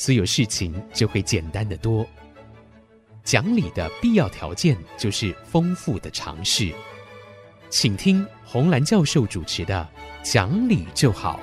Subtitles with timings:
[0.00, 2.06] 所有事情就会简单得多。
[3.22, 6.72] 讲理的必要条件就是丰富的常识。
[7.68, 9.86] 请听洪兰教授主持的
[10.32, 11.38] 《讲理就好》。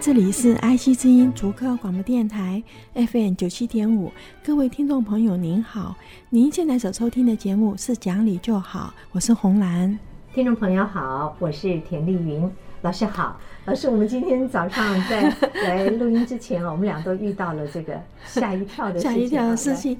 [0.00, 2.60] 这里是 IC 之音竹科广播电台
[2.94, 5.94] FM 九七点五，各位听众朋友您好，
[6.30, 9.96] 您现在所收听的节目是讲理就好，我是洪兰。
[10.34, 12.50] 听众朋友好，我是田丽云
[12.80, 15.30] 老师好，老师，我们今天早上在
[15.62, 19.98] 来录音之前啊，我们俩都遇到了这个吓一跳的事情， 吓一跳的事情。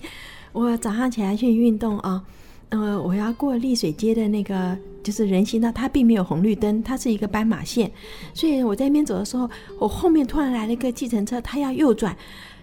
[0.53, 2.25] 我早上起来去运动啊。
[2.71, 7.93] 呃，我要过丽水街的那个就是人行道，它并没有红绿灯，它是一个斑马线，
[8.33, 12.17] 所以我在那边走的时候，我后面突然来了一个计程车，它要右转，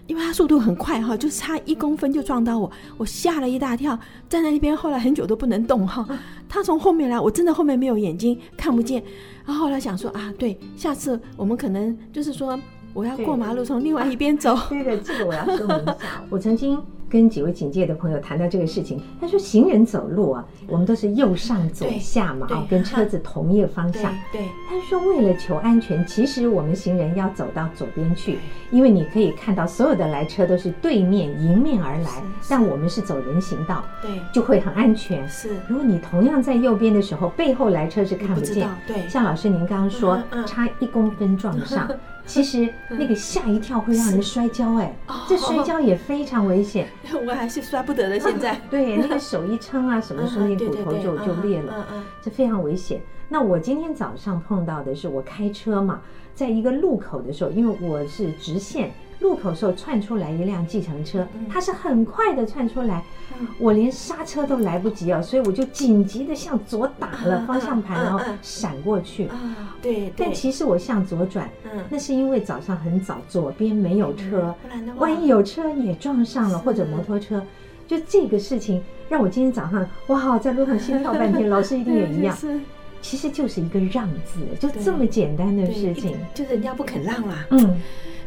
[0.09, 6.03] 因为他速度很快哈，就差一公分就撞到我，我吓了一大跳，站在那边后来很久都不能动哈。
[6.49, 9.03] 他从后面来，我真的后面没有眼睛看不见，
[9.45, 12.59] 然后后来想说啊，对，下次我们可能就是说
[12.91, 14.57] 我要过马路从另外一边走。
[14.69, 15.95] 对对，这个我要说明一下，
[16.31, 16.81] 我曾经。
[17.09, 24.13] 跟几位警戒的朋友谈到这个事情，他说行人走路啊，我们都是右上左下嘛，啊，跟车子同一个方向。
[24.31, 28.37] 对，他说为了求安全，其实我们行人要走到左边去，
[28.71, 35.27] 因为你可以看到所有的来车都是对面迎面而来，但我们是走人行道，对，就会很安全。
[35.27, 38.69] 是，如果你同样在右边的时候，背后来车是看不见。
[38.85, 41.89] 对，像老师您刚刚说，差一公分撞上。
[42.29, 44.95] 其实那个吓一跳会让人摔跤，哎，
[45.27, 46.87] 这摔跤也非常危险。
[47.25, 48.55] 我还是摔不得的，现在。
[48.69, 51.87] 对，那个手一撑啊，什么时候 那骨头就就裂了，
[52.21, 53.01] 这非常危险。
[53.27, 56.01] 那我今天早上碰到的是，我开车嘛，
[56.35, 58.91] 在一个路口的时候，因为我是直线。
[59.19, 63.03] 路口时候窜出来一辆计程车，它是很快的窜出来，
[63.57, 69.27] 我连刹车都来不及啊，所以我就紧急的向左打了方向盘，然后闪过去。
[69.81, 71.49] 对，但其实我向左转，
[71.89, 74.55] 那是因为早上很早，左边没有车，
[74.95, 77.43] 万一有车也撞上了或者摩托车，
[77.87, 81.47] 就这个事情让我今天早上哇，在路上心跳半天。
[81.51, 82.37] 老师一定也一样，
[83.01, 87.45] 其实就是一个让字，就这么简单的事情，就是人家不肯让啊。
[87.49, 87.81] 嗯。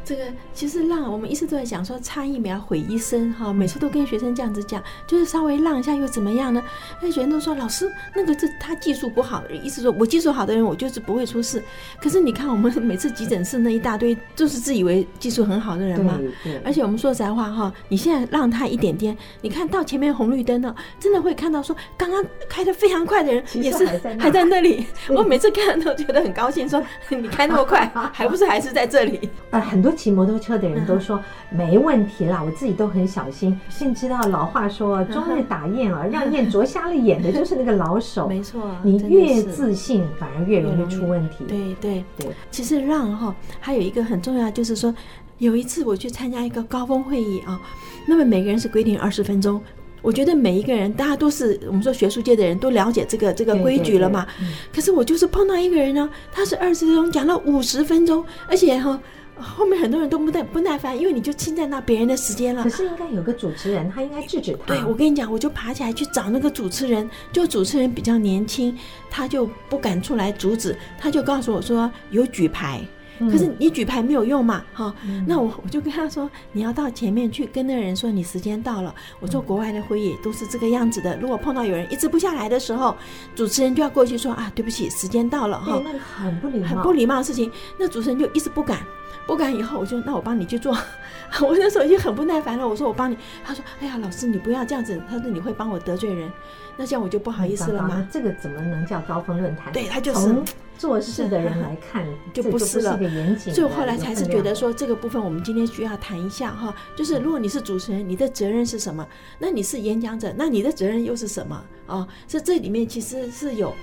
[0.05, 6.63] 这个其实让我们一直都在讲说差一秒毁一生哈，每次都跟学生这样子讲，就是稍微让一下又怎么样呢？
[7.01, 11.63] 那学生都说老师那个是他技术不好，意思说我技术好的人我就是不会出事。
[12.01, 16.19] 可是你看我们每次急诊室那一大堆，就是自以为技术很好的人嘛。
[16.65, 23.87] 而且我们说实在话哈，你现在让他一点点，你看到前面红绿灯了，真的会看到说刚刚开的非常快的人也是
[24.19, 24.85] 还在那里。
[25.09, 29.31] 我每次看都觉得很高兴，说你开那么快， 还不是还是在这里？
[29.51, 29.92] 啊，很多。
[29.93, 33.59] 骑摩托车的人都说没问题啦，我自己都很小心。
[33.69, 38.27] 现在知道老话说“终日打雁啊，让雁啄瞎了眼”的就是那个老手。
[38.33, 41.45] 没错，你越自信，反而越容易出问题。
[41.47, 44.95] 对对对，其实让哈还有一个很重要，就是说
[45.39, 47.61] 有一次我去参加一个高峰会议啊，
[48.07, 49.61] 那么每个人是规定二十分钟。
[50.01, 54.27] 我觉得每一个人，大家都是我们说学术界的人都了解这个这个规矩了嘛。
[54.75, 58.99] 可是我就是碰到一个人呢，他是二十分钟讲了五十分钟，而且哈。
[59.43, 62.63] 后面很多人都不耐不耐烦，因为你就侵占到别人的时间了。
[62.63, 64.67] 可是应该有个主持人，他应该制止他。
[64.67, 68.77] 对，我跟你讲，我就爬起来去找那个主持人，就主持人比较年轻，
[69.11, 72.81] 他就不敢出来阻止，他就告诉我说有举牌，
[73.19, 75.25] 可是你举牌没有用嘛，哈、嗯。
[75.29, 78.95] 那我我就跟他说，你要到前面去跟那个人说你时间到了。
[79.21, 82.97] 我说国外的会议都是这个样子的，如果碰到有人一直不下来的时候，
[83.35, 85.81] 主持人就要过去说啊，对不起，时间到了哈。
[85.85, 88.81] 那个很不礼貌，很不礼貌的事情，那主持人就一直不敢。
[89.27, 90.77] 不敢以后，我就那我帮你去做。
[91.41, 93.17] 我那时候已经很不耐烦了，我说我帮你。
[93.45, 96.31] 他说：“哎呀，老师你不要这样子。”他说：“你会帮我得罪人。”
[96.77, 98.07] 那这样我就不好意思了吗？
[98.11, 99.73] 这个怎么能叫高峰论坛？
[99.73, 100.35] 对，他就是
[100.77, 102.99] 做事的人来看 就不是了。
[103.39, 109.07] 所以后来才是觉得说这个部分我们今天需要谈一下哈，就是如果你是主持人，你的责任是什么？
[109.39, 111.63] 那你是演讲者，那你的责任又是什么
[111.93, 112.09] 啊？
[112.27, 113.75] 这这里面其实是有。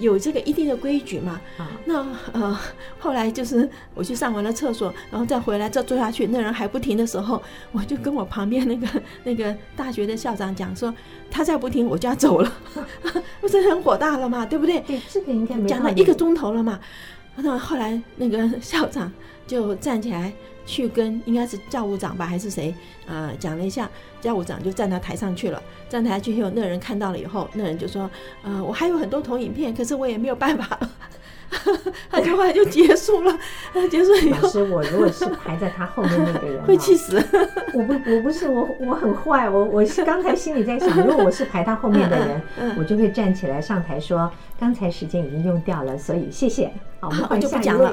[0.00, 1.40] 有这个一定的规矩嘛。
[1.84, 2.56] 那呃，
[3.00, 7.42] 后来就是我去上完了厕所，然后再回来再坐下去，那人还不停的时候，
[7.72, 8.86] 我就跟我旁边那个
[9.24, 10.94] 那个大学的校长讲说，
[11.28, 12.52] 他再不停我就要走了，
[13.40, 14.78] 不是很火大了嘛，对不对？
[14.82, 16.78] 对，这个应该没讲了一个钟头了嘛。
[17.34, 19.12] 那后来那个校长
[19.48, 20.32] 就站起来
[20.68, 22.72] 去跟应该是教务长吧还是谁
[23.06, 23.88] 啊、呃、讲了一下，
[24.20, 25.60] 教务长就站到台上去了。
[25.88, 28.08] 站台去以后，那人看到了以后，那人就说
[28.44, 30.90] ：“呃，我还有很多投影片，可是我也没有办法了。
[32.12, 33.34] ”他就后来就结束了。
[33.90, 37.16] 结束以后，老师，我如果是排在他后面那个人，会气死。
[37.72, 39.48] 我不，我不是我，我很坏。
[39.48, 42.42] 我我是刚才心里在想，如果我是排他后面的人，
[42.76, 44.30] 我就会站起来上台说
[44.60, 46.70] ：“刚才时间已经用掉了，所以谢谢。”
[47.00, 47.86] 好，我们换下一位。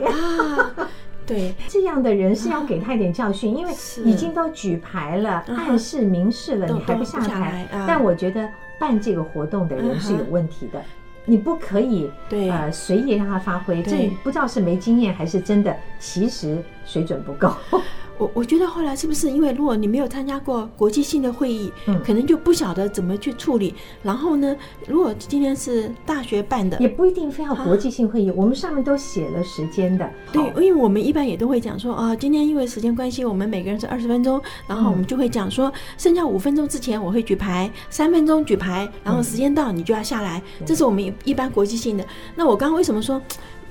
[1.26, 3.74] 对，这样的人是要给他一点教训，因为
[4.04, 7.68] 已经都举牌了，暗示明示了，你还不下台。
[7.88, 8.48] 但我觉得
[8.80, 10.82] 办这个活动的人是有问题的，
[11.26, 13.82] 你不可以呃随意让他发挥。
[13.82, 17.52] 这不知道是没经验还是真的，其实水准不够。
[18.18, 23.76] 我我觉得后来是不是因为如果你没有参加过国际性的会议，嗯，可能就不晓得怎么去处理。
[24.02, 24.56] 然后呢，
[24.88, 28.32] 如果今天是大学办的，也不一定非要国际性会议。
[28.32, 42.06] 我们上面都写了时间的，对，因为我们一般也都会讲说啊，今天因为时间关系，我们每个人是二十分钟，然后我们就会讲说，剩下五分钟之前我会举牌，三分钟举牌，然后时间到你就要下来，这是我们一般国际性的。
[42.34, 43.22] 那我刚刚为什么说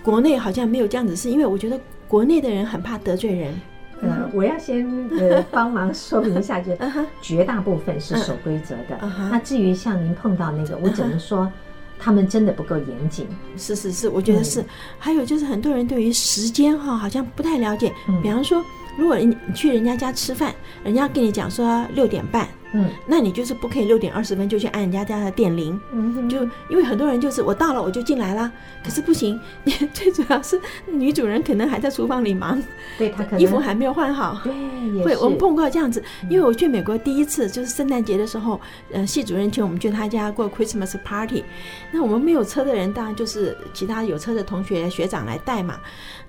[0.02, 1.16] 国内好像没有这样子？
[1.16, 1.80] 是因为我觉得
[2.14, 3.52] 国内的人很怕得罪人。
[4.00, 4.86] 呃，我要先
[5.18, 6.70] 呃帮忙说明一下，就
[7.20, 8.96] 绝大部分是守规则的。
[9.32, 11.50] 那至于像您碰到那个，我只能说
[11.98, 13.26] 他们真的不够严谨。
[13.56, 14.64] 是是是，我觉得是。
[14.96, 17.92] 还有就是很多人对于时间哈好像不太了解。
[18.22, 18.64] 比方说，
[18.96, 22.46] 如果你去人家家吃饭，人家跟你讲说六点半。
[22.74, 28.50] 嗯，那你就是不可以六点二十分就去按人家家的电铃，嗯，就因为很多人就是我到了我就进来了，
[28.82, 32.60] 可是不行，你 最主要是女主人可能还在厨房里忙，
[32.98, 38.60] 对，她可能衣服还没有换好，对，会我们碰过这样子，因为我去美国第一次就是圣诞节的时候，
[38.92, 41.44] 呃，系主任请我们去他家过 Christmas party，
[41.92, 45.78] 那我们没有车的人当然就是其他有车的同学学长来带嘛，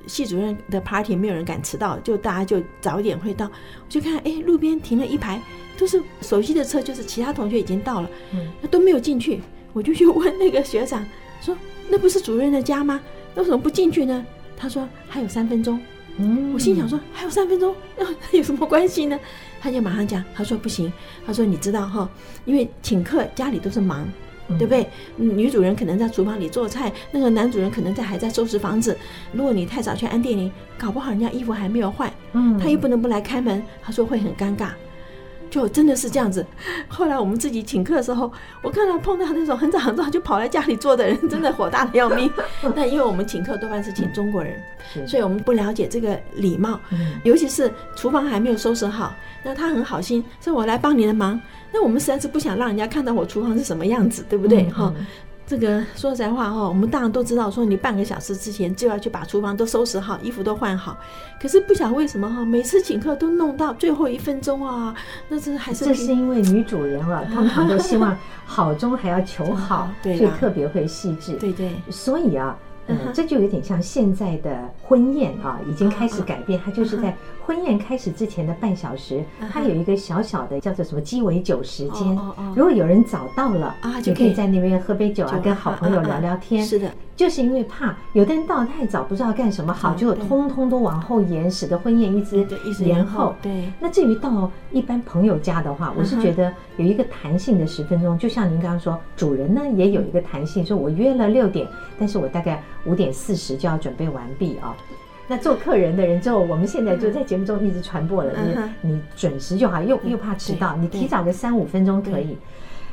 [0.06, 5.41] 系主任的 party 没有人敢迟到，就大家就早一点会到，我就看哎路边停了一排。
[5.77, 9.42] 都是熟悉的车，就是其他同学已经到了，嗯，那都没有进去，
[9.74, 11.06] 我就去问那个学长
[11.42, 11.57] 说
[11.89, 13.00] ：“那不是主任的家吗？
[13.33, 14.25] 那为什么不进去呢？”
[14.57, 15.80] 他说：“还有三分钟。”
[16.18, 18.06] 嗯，我心想说：“还有三分钟，那
[18.38, 19.19] 有什么关系呢？”
[19.60, 20.92] 他就马上讲：“他说不行，
[21.25, 22.10] 他说你知道哈，
[22.45, 24.07] 因为请客家里都是忙，
[24.48, 24.88] 对不对？
[25.18, 28.98] 女主人可能在厨房里做菜，那个男主人可能在还在收拾房子。
[29.33, 34.69] 如果你太早去按电铃，搞不好人家衣服还没有换，嗯，他又不能不来开门，他说会很尴尬。”
[35.50, 36.45] 就真的是这样子。
[36.88, 38.31] 后来我们自己请客的时候，
[38.62, 42.31] 我看到碰到那种很早很早就跑来家里坐的人， 真的火大的要命。
[42.75, 44.62] 但因为我们请客多半是请中国人，
[45.07, 46.80] 所以我们不了解这个礼貌。
[47.24, 49.13] 尤其是厨房还没有收拾好，
[49.44, 51.39] 那他很好心说：“我来帮你的忙。”
[51.71, 54.69] 那我们实在是不想让人家看到我厨房是什么样子，对不对？
[54.69, 54.94] 哈。
[55.47, 60.97] 这个说实在话哈，我们当然都知道，说你半个小时之前就要去把厨房都收拾好，衣服都换好。
[61.39, 64.95] 可是不晓得为什么哈，每次请客都弄到最后一分钟啊，
[65.30, 71.33] 那这还是这是因为女主人啊， 通常都希望好中还要求好，所以特别会细致。
[71.33, 72.57] 对对，所以啊。
[72.88, 76.62] 嗯，这就有点像现在的婚宴啊，已经开始改变。
[76.63, 82.18] 它就是在婚宴开始之前的半小时，它有一个小小的叫做什么鸡尾酒时间。
[82.56, 86.63] 如果有人早到了啊，就可以在那边喝杯酒啊，跟好朋友聊聊天。
[86.65, 86.92] 是的。
[87.15, 92.46] 就是因为怕有的人到太早，不知道干什么好，就通通都往后延，使得婚宴一直
[92.84, 93.34] 延后。
[93.41, 93.72] 对。
[93.79, 101.65] 那至于到一般朋友家的话，我是觉得有一个弹性的十分钟，就像您刚刚说，主人呢也有一个弹性，说我约了六点，
[101.98, 104.75] 但是我大概五点四十就要准备完毕啊。
[105.27, 108.32] 那做客人的人之后，我们现在就在节目中一直传播了，
[108.82, 112.38] 你你准时就好，又又怕迟到，你提早个三五分钟可以。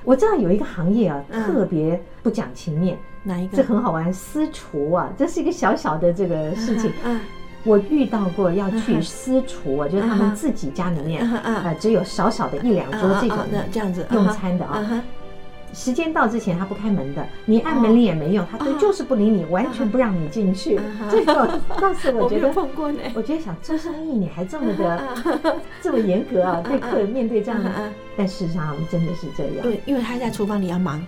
[0.04, 2.98] 我知道有一个行业啊，特别不讲情面。
[3.22, 3.56] 哪一个？
[3.56, 6.90] 这很好玩，私厨啊，这是一个小小的这个事情。
[7.04, 7.20] 嗯，
[7.62, 15.04] 我遇到过要去私厨啊，就是他们自己家里面啊，只有少少的一两桌这种的这样子用餐的啊。
[15.72, 20.78] 时间到之前他不开门的，你按门铃也没用，他都就是不理你，完全不让你进去。
[21.10, 22.52] 这个当时我觉得，
[23.14, 25.02] 我觉得想做生意你还这么的
[25.80, 27.70] 这么严格啊，对客人面对这样的，
[28.16, 29.62] 但事实上真的是这样。
[29.62, 31.02] 对，因为他在厨房里要忙。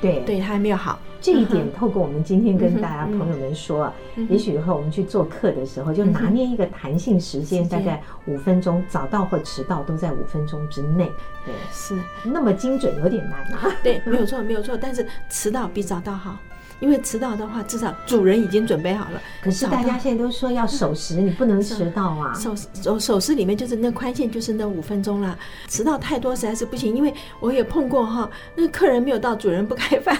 [0.00, 0.98] 对对，他还没有好。
[1.20, 3.92] 这一点透过我们今天跟大家朋友们说，
[4.28, 11.08] 也许以后我们去做客的时候，就拿捏一个弹性时间，大概五分钟，早到或迟到都在五分钟之内。
[11.46, 13.72] 对，是那么精准，有点难啊。
[13.84, 14.76] 对，没有错，没有错。
[14.76, 16.36] 但是迟到比早到好。
[16.82, 19.22] 因为迟到的话，至少主人已经准备好了。
[19.40, 22.34] 可是大家现在都说要守时，你不能迟到啊。
[22.36, 26.94] 守守守时里面就是那宽限就是那五分钟啦，迟到太多实在是不行。
[26.94, 30.18] 因为我也碰过哈，那客人没有到，主人不开饭。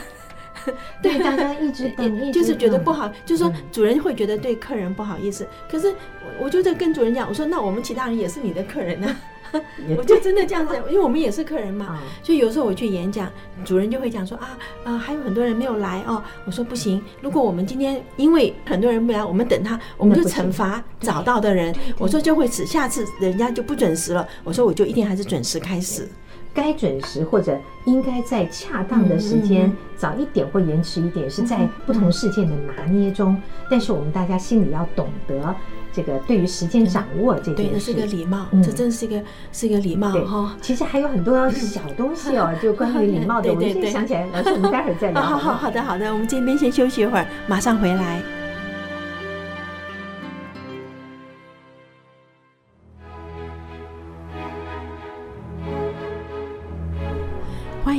[1.02, 5.46] 对，大家一直等，就是觉得不好，就是说主人会觉得对客人不好意思。
[5.70, 5.94] 可是
[6.40, 9.16] 我就在跟主人讲，我说那我们其他人也是你的客人呢。
[9.98, 13.30] 我就真的这样子，因为我们也是客人嘛，所以有时候我去演讲，
[13.66, 16.22] 主人就会讲说啊啊，还有很多人没有来哦。
[16.46, 21.74] 我说不行，如果我们今天因为很多人不来，我们等他，我们就惩罚找到的人。
[21.98, 24.26] 我说就会使下次人家就不准时了。
[24.42, 26.08] 我说我就一定还是准时开始。
[26.54, 33.40] 该准时或者应该在恰当的时间早一点或延迟一点，是在不同事件的拿捏中。
[33.70, 35.54] 但是我们大家心里要懂得
[35.92, 40.56] 这个对于时间掌握这件事，对，这是个礼貌，这真是一个是一个礼貌哈。
[40.60, 45.20] 其实还有很多小东西哦， 就关于礼貌的，我们先想起来，老师我们待会儿再聊。
[45.22, 48.41] 好好好的好的，我们这边先休息一会儿，马上回来。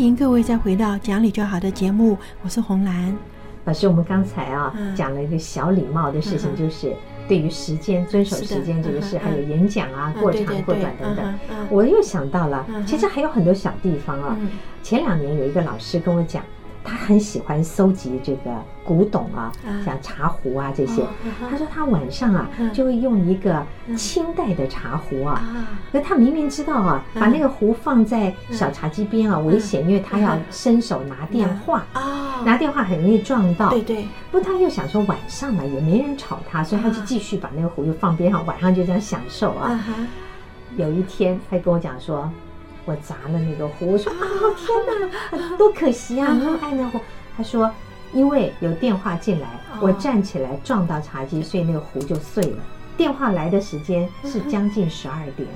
[0.04, 3.18] 迎各位再回到讲理就好的节目，我是红兰
[3.64, 3.88] 老师。
[3.88, 6.94] 我们刚才啊讲了一个小礼貌的事情，就是
[7.26, 11.34] 对于时间遵守时间这个事，还有演讲啊过长过短等等。
[11.70, 14.38] 我又想到了，其实还有很多小地方啊。
[14.82, 16.44] 前两年有一个老师跟我讲。
[16.84, 18.52] 他很喜欢搜集这个
[18.84, 19.52] 古董啊，
[19.86, 21.04] 像茶壶啊这些。
[21.50, 25.42] 他说他晚上啊就会用一个清代的茶壶啊，
[25.92, 33.70] 可他明明知道啊，把那个壶放在小茶几边啊危险，因为他要伸手拿电话啊，拿电话很容易撞到。
[33.70, 34.08] 对对。
[34.32, 39.80] 不过他又想说晚上嘛也没人吵他，所以他就继续把那个壶又放边上，晚上就这样享受啊。
[40.76, 42.30] 有一天他跟我讲说。
[42.86, 44.18] 我砸了那个壶，我说啊，
[44.58, 46.38] 天哪， 多可惜啊！
[46.38, 47.00] 那么爱那壶，
[47.38, 47.72] 他说，
[48.12, 49.48] 因为有电话进来，
[49.80, 52.58] 我站起来撞到茶几，所以那个壶就碎了。
[52.98, 55.48] 电话来的时间是将近十二点，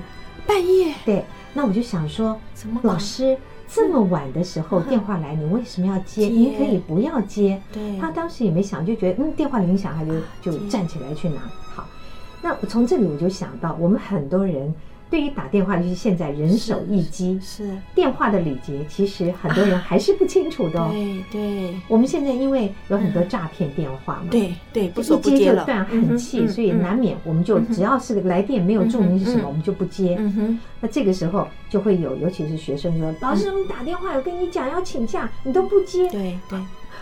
[0.46, 0.94] 半夜。
[1.04, 2.38] 对，那我就想说，
[2.82, 3.36] 老师
[3.68, 6.26] 这么晚的时候电话来，你为什么要接？
[6.28, 7.60] 你可以不要接。
[7.70, 11.42] 对，他当时也没想，就觉得嗯，电话铃响，他就就站起来去拿。
[11.74, 11.86] 好，
[12.40, 14.74] 那我从这里我就想到，我们很多人。
[15.10, 20.90] 对于打电话，就是现在人手一机，是电话的礼节，其实很多人还是不清楚的哦。
[20.92, 30.16] 对对，我们现在因为有很多诈骗电话嘛，对对，不一接就断，很气，所以难免我们就只要是来电没有注明是什么，我们就不接。
[30.18, 36.58] 嗯哼，那这个时候就会有，尤其是学生说：“老师，我们打电话，我跟你讲要请假，你都不接。”对对。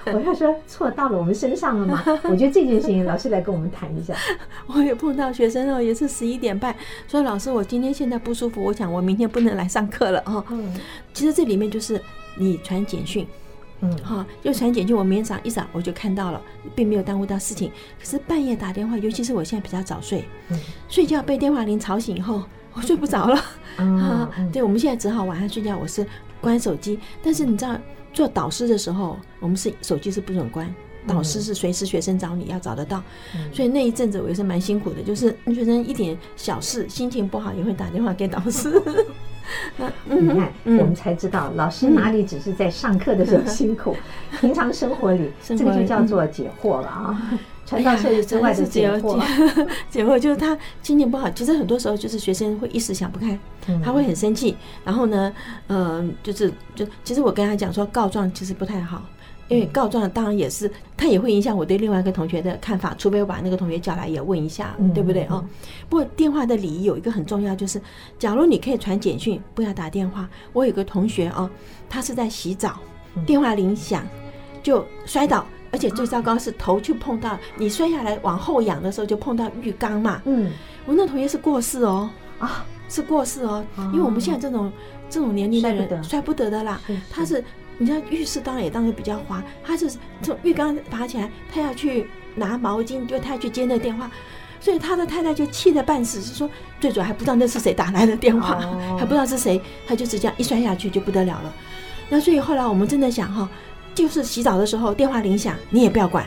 [0.15, 2.03] 我要说错到了我们身上了吗？
[2.31, 4.15] 我觉得这件事情，老师来跟我们谈一下。
[4.69, 6.75] 我也碰到学生哦，也是十一点半
[7.09, 10.73] 说：“老师，我今天现在不舒服，我想我明天不能来上课了哦。”嗯，
[11.13, 12.01] 其实这里面就是
[12.37, 13.27] 你传简讯，
[13.81, 16.41] 嗯，好，就传简讯，我明天早上一早我就看到了，
[16.75, 17.71] 并没有耽误到事情。
[17.99, 20.59] 可是半夜打电话，尤其是我现在比较早睡，嗯，
[20.89, 22.45] 睡觉被电话铃吵醒以后，
[22.75, 23.41] 我睡不着了。
[23.77, 26.07] 啊，对，我们现在只好晚上睡觉，我是
[26.40, 27.76] 关手机，但是你知道。
[28.12, 30.75] 做导师的时候，我们是手机是不准关，
[31.07, 33.02] 导师是随时学生找你要找得到，
[33.52, 38.83] 所以那一阵子我也是蛮辛苦的，就是学生一点小事心情不好也会打电话给导师。
[40.09, 43.95] 你看，我们才知道老师哪里只是在上课的时候辛苦，
[44.40, 47.38] 平常生活里这个就叫做解惑了啊。
[47.66, 49.20] 传道授业之外的解惑，
[49.90, 51.28] 解惑就是他心情不好。
[51.30, 53.37] 其实很多时候就是学生会一时想不开，
[53.85, 54.56] 他会很生气。
[54.85, 55.32] 然后呢，
[55.66, 59.02] 嗯，就是就其实我跟他讲说告状其实不太好，
[59.49, 62.94] 因为告状当然也是他也会影响我对另外一个同学的看法。
[62.96, 65.44] 除非我把那个同学叫来也问一下，对不对啊？
[65.88, 67.82] 不过电话的礼仪有一个很重要，就是
[68.16, 70.28] 假如你可以传简讯，不要打电话。
[70.52, 71.50] 我有个同学啊，
[71.88, 72.78] 他是在洗澡，
[73.26, 74.06] 电话铃响
[74.62, 75.44] 就摔倒。
[75.70, 80.23] 而且最糟糕是头去碰到你摔下来往后仰的时候就碰到浴缸嘛。
[80.25, 80.50] 嗯，
[80.87, 82.08] 我那同学是过世哦，
[82.38, 84.73] 啊，是过世哦，因为我们现在这种
[85.11, 86.50] 这种年龄的人摔不得。
[86.50, 86.80] 的啦。
[87.11, 87.42] 他是
[87.78, 89.90] 你知道浴室当然也当然比较滑，他是
[90.23, 94.11] 从浴缸爬起来，他要去拿毛巾，就他要去接那电话，
[94.61, 96.49] 所以他的太太就气得半死，是说
[96.80, 98.58] 最主要还不知道那是谁打来的电话，
[98.96, 101.52] 还不知道是谁，他就是这样一摔下去就不得了了。
[102.08, 103.49] 那所以后来我们真的想哈。
[103.97, 106.25] 就是洗澡的时候，电话铃响，你也不要管，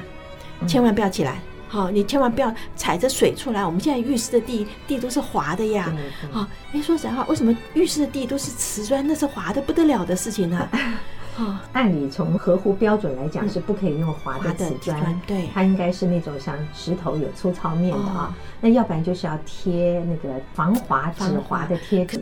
[0.68, 1.40] 千万不要起来。
[1.68, 3.64] 好，你千万不要踩着水出来。
[3.64, 5.94] 我们现在浴室的地地都是滑的呀。
[6.32, 9.06] 好，哎，说实话，为什么浴室的地都是瓷砖？
[9.08, 10.68] 那是滑的不得了的事情呢？
[11.74, 18.36] 按理从合乎标准来讲是不可以用滑的瓷砖，对，它应该是那种像石头有粗糙面的啊。
[18.62, 22.22] 那要不然就是要贴那个防滑止滑的贴纸。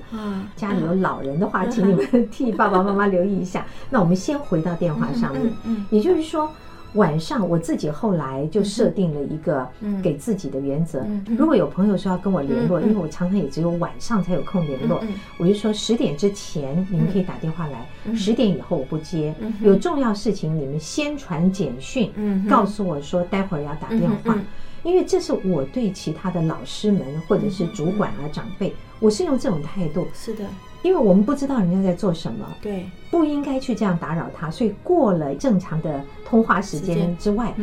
[0.55, 3.65] 家里有老人的话， 请你们替爸爸妈妈留意一下。
[3.89, 5.51] 那我们先回到电话上面，
[5.89, 6.51] 也就是说。
[6.97, 9.65] 晚上我自己后来就设定了一个
[10.03, 11.05] 给自己的原则，
[11.37, 15.01] 如果有朋友说要跟我联络，因为我常常也只有晚上才有空联络，
[15.37, 19.33] 我就说十点之前你们可以打电话来，十点以后我不接。
[19.61, 22.11] 有重要事情你们先传简讯，
[22.49, 24.37] 告诉我说待会儿要打电话，
[24.83, 30.07] 因为这是我对其他的老师们或者是主管啊长辈，我是用这种态度。
[30.13, 30.43] 是的。
[30.83, 37.53] 因为我们不知道人家在做什么，对，不应该去这样打扰他，所以过了正常的通话时间之外，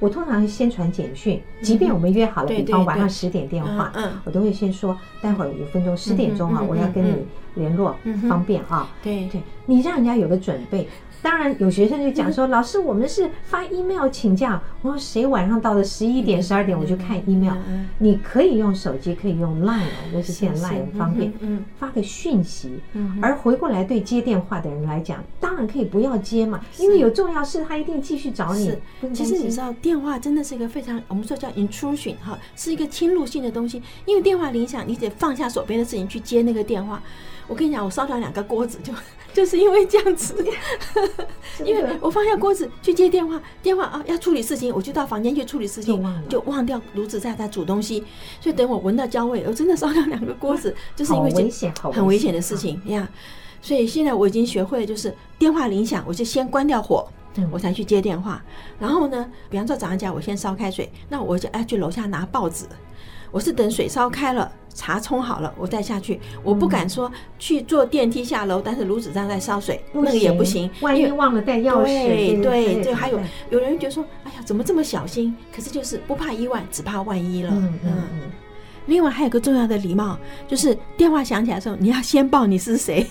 [0.00, 3.92] 我通常先传简讯，即便我们约好了，比方晚上十点电话，
[4.24, 7.14] 我都会先说，待会儿五分钟十点钟啊，我要跟你
[7.54, 7.94] 联络，
[8.28, 9.28] 方便啊，对。
[9.28, 10.88] 对，你让人家有个准备。
[11.22, 14.60] 当然有学生就讲说，老师，我们是发 email 请假。
[14.82, 17.54] 我说谁晚上到了十一点、十二点我就看 email。
[17.98, 21.32] 你可以用手机，可以用 line，尤其现在 line 很方便，
[21.78, 22.80] 发个讯息。
[23.20, 28.76] 而回过来对接电话的人来讲，当然可以不要接嘛，因为有重要事他一定继续找你。
[29.14, 33.80] 其实你知道，电话真的是一个非常我们说叫 intrusion 哈，是一个侵入性的东西。
[34.06, 37.00] 因为电话铃响，你得放下手边的事情去接那个电话。
[37.52, 38.90] 我跟你讲，我烧掉两个锅子就。
[39.32, 40.44] 就是因为这样子，
[41.64, 48.04] 因为我放下锅子去接电话，电话啊要处理事情，我就到房间去处理事情，就忘掉炉子在在煮东西，
[48.42, 53.08] 所以等我闻到焦味，我真的烧掉 两个锅子，就是因为危险，很危险的事情呀。
[53.62, 57.08] 所以现在我已经学会了，就是电话铃响，我就先关掉火，
[57.50, 58.44] 我才去接电话。
[58.78, 62.66] 然后呢，比方说早上起来我先烧开水，那我就要去楼下拿报纸。
[63.32, 66.20] 我是等水烧开了，茶冲好了，我再下去。
[66.44, 70.70] 我不敢说去坐电梯下楼，但是炉子上在烧水，那个也不行。
[70.82, 75.34] 万一忘了带钥匙，对对，这还有有人觉得说，哎呀，怎么这么小心？
[75.50, 77.50] 可是就是不怕一万，只怕万一了。
[77.52, 78.20] 嗯嗯嗯。
[78.86, 83.06] 另外还有个重要的礼貌，就是电话响起来的时候，你要先报你是谁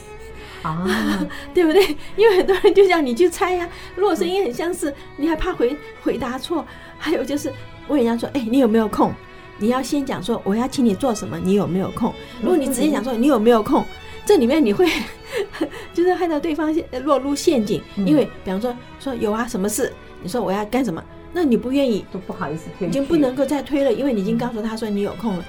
[0.61, 0.87] 啊，
[1.51, 1.97] 对不对？
[2.15, 6.63] 因为很多人就叫你去猜呀，如果声音很相似，你还怕回回答错。
[6.99, 7.51] 还有就是
[7.87, 9.11] 问人家说，哎，你有没有空？
[9.61, 12.11] 你要先讲说我要请你做什么，你有没有空？
[12.41, 13.85] 如果你直接讲说你有没有空，
[14.25, 14.87] 这里面你会
[15.93, 17.79] 就是害到对方落入陷阱。
[17.97, 19.93] 因为比方说说有啊，什么事？
[20.23, 21.01] 你说我要干什么？
[21.31, 25.45] 那你不愿意都不好意思推，已经不能够再推了，因为你已经告诉他说你有空了。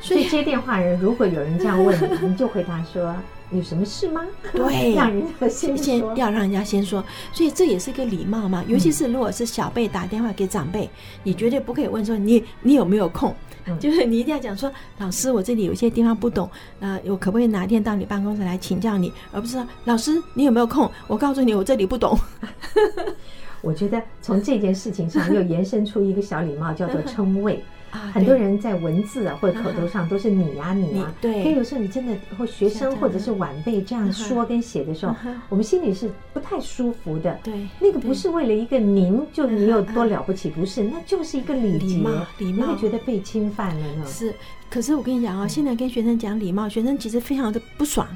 [0.00, 3.14] 所以接电话人如果有人这样问你，你就回答说。
[3.50, 4.26] 有什么事吗？
[4.52, 7.02] 对， 让人家先先要让人家先说，
[7.32, 8.62] 所以这也是一个礼貌嘛。
[8.68, 10.86] 尤其是如果是小辈打电话给长辈，
[11.22, 13.34] 你绝对不可以问说你你有没有空，
[13.78, 16.48] 就是你一定要讲说，老师，我这里有些地方不懂，
[16.80, 20.90] 啊，我可不可以哪天到你办公室来请教你，而不是说老师你有没有空？
[21.06, 22.18] 我告诉你我这里不懂。
[23.60, 27.62] 我觉得从这件事情上又延伸出一个小礼貌，叫做称谓。
[27.90, 31.42] 很多人在文字啊或者口头上都是你呀你啊，对。
[31.42, 35.14] 可有时候你真的或学生或者是晚辈这样说跟写的时候，
[35.48, 37.38] 我们心里是不太舒服的。
[37.42, 44.06] 对，那个不是为了一个您，就你有多了不起，不是，那就是一个礼节，礼貌，礼貌，你会觉得被侵犯了呢。
[44.06, 44.34] 是，
[44.70, 48.06] 可是我跟你讲啊，现在跟学生讲礼貌，学生其实非常的不爽。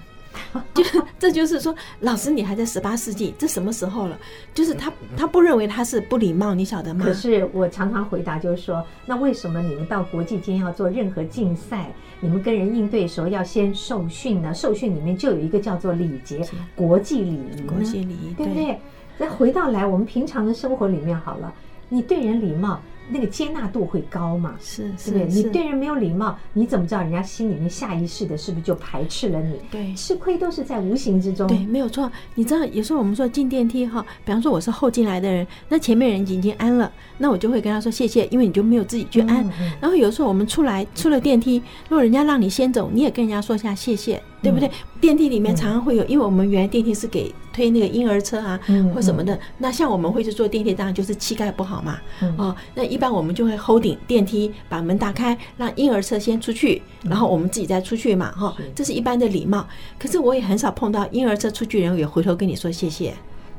[0.74, 0.82] 就
[1.18, 4.18] 这就是说，老师你还在十八世纪，这什么时候了？
[4.54, 7.04] 就是他他不认为他是不礼貌，你晓得吗？
[7.04, 14.52] 可是我常常回答就是说，那为什么你们到国际间要做任何竞赛，你们跟人应对的时候要先受训呢？
[14.52, 16.40] 受训里面就有一个叫做礼节，
[16.76, 18.78] 国际礼仪，国际礼仪，对不对？
[19.18, 21.52] 再回到来我们平常的生活里面好了，
[21.88, 22.80] 你对人礼貌。
[23.10, 24.54] 那个接纳度会高嘛？
[24.60, 25.26] 是，对不对？
[25.26, 29.56] 你对人没有礼貌，你怎么知道人家心里面下意识的是不是就排斥了你？
[29.70, 31.46] 对，吃亏都是在无形之中。
[31.46, 32.10] 对，没有错。
[32.34, 39.48] 你知道，有时候我们说进电梯哈，比方说我是后进来的人，那前面人已经安了，那我就会跟他说谢谢，因为你就没有自己去安。
[39.80, 44.22] 然后有时候我们出来出了电梯，如果人家让你先走，你也跟人家说一下谢谢。
[44.42, 44.68] 对不对？
[45.00, 48.58] 电梯里面常常会有，因为我们原来电梯是给推那个婴儿车啊，
[48.94, 49.38] 或什么的。
[49.58, 51.98] 那像我们会去坐电梯，当然就是膝盖不好嘛。
[52.36, 58.32] 哦，那一般我们就会 hold 顶电梯，把门打开，让婴儿车先出去，然后我们自己再出去嘛。
[58.32, 59.66] 哈，这是一般的礼貌。
[59.98, 63.14] 可是我也很少碰到婴儿车出去人也回头跟你说谢谢。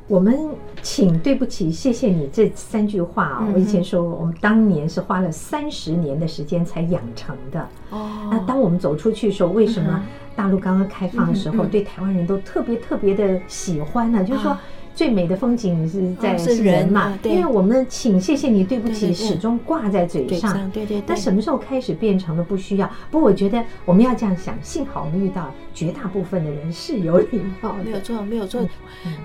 [0.08, 0.38] 我们
[0.82, 7.66] 请对不起，谢谢你这三句话啊，我以前说我们当年是花了三十年的时间才养成的。
[7.90, 10.04] 哦，那当我们走出去的时候，为什么？
[10.36, 14.24] 大陆刚刚开放的时候，对台湾人都特别特别的喜欢呢。
[14.24, 14.58] 就是说，
[14.96, 20.70] 最美的风景是在是人嘛，因为我们请谢谢你对不起始终挂在嘴上。
[20.72, 21.02] 对对。
[21.08, 22.90] 那什么时候开始变成了不需要？
[23.10, 27.76] 不过我觉得我们要这样想，幸好我们遇到绝大部分的人是有礼貌。
[27.84, 28.68] 没有错，没有错。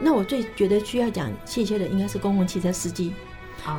[0.00, 3.12] 那我最觉得需要讲谢谢的应该是公共汽车司机。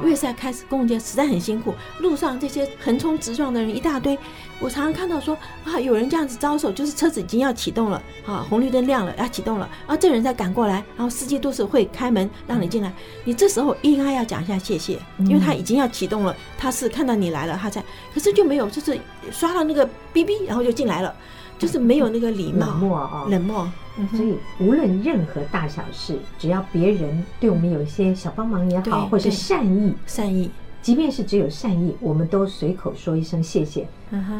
[0.02, 4.18] 因为现在开始公共街实在很辛苦，路上这些横冲直撞的人一大堆。
[4.60, 12.92] 我常常看到说啊，有人这样子招手，就是车子已经要启动了啊，红绿灯亮了要启动了，然后这人再赶过来，然后司机都是会开门让你进来。
[13.24, 17.82] 你这时候应该要讲一下谢谢，因为他已经要启动了，他是看到你来了，他在，
[18.14, 19.00] 可是就没有，就是
[19.32, 21.16] 刷到那个哔哔，然后就进来了，
[21.60, 23.72] 就是没有那个礼貌，冷漠啊，冷漠。
[24.16, 30.50] 所以无论任何大小事，只要别人对我们有一些小帮忙也好，或是善意，善意。
[30.82, 33.86] 即便是只有善意，我们都随口说一声谢谢。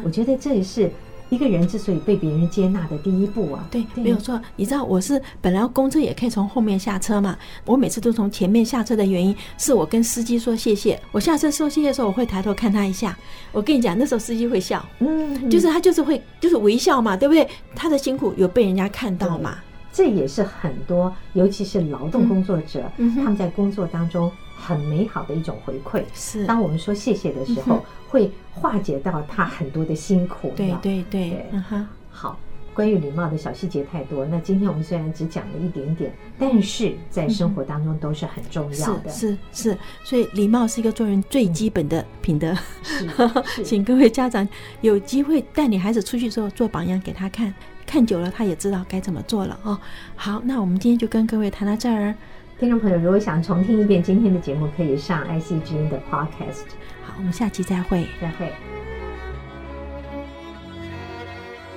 [0.02, 0.90] 我觉得这也是
[1.30, 3.66] 一个人之所以被别人接纳的第一步啊。
[3.70, 4.38] 对，没有错。
[4.56, 11.00] 你知道我是本来公车也可以从后面下车嘛，我每次都从前面下车的原因是我跟司机说谢谢。
[11.12, 13.16] 我下车说谢谢的时候，我会抬头看他一下。
[13.52, 17.48] 我跟你讲，那时候司机会笑，嗯，就是他就是会就是微笑嘛，对不对？
[17.74, 19.56] 他的辛苦有被人家看到嘛。
[19.92, 24.30] 这也是很多，尤其是劳动工作者，他们在工作当中。
[24.60, 30.52] 很美好的一种回馈，是当我们说谢谢的时候，会化解到他很多的辛苦。
[30.56, 31.86] 对对对，嗯哼。
[32.10, 32.38] 好，
[32.74, 39.10] 关于礼貌的小细节太多，那今天我们虽然只讲了一点点，但是在生活当中都是很重要的。
[39.10, 42.54] 是是，所以礼貌是一个做人最基本的品德。
[42.82, 43.08] 是，
[43.64, 44.46] 请各位家长
[44.82, 47.54] 有机会带你孩子出去之后做榜样给他看，
[47.86, 49.78] 看久了他也知道该怎么做了哦。
[50.16, 52.14] 好，那我们今天就跟各位谈到这儿。
[52.60, 56.66] 听众朋友，如果想重听一遍今天的节目，可以上 IC 之音的 Podcast。
[57.02, 58.52] 好，我们下期再会，再会。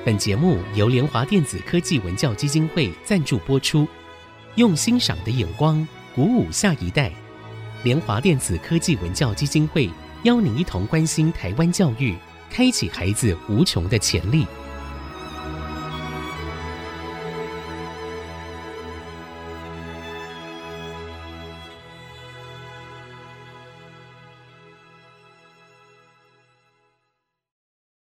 [0.03, 3.87] 本节目由联华电子科技文教基金会赞助播出，
[4.55, 7.09] 用欣赏的眼光鼓舞下一代。
[7.83, 9.89] 联华电子科技文教基金会
[10.23, 12.13] 邀您一同关心台湾教育，
[12.49, 14.45] 开启孩子无穷的潜力。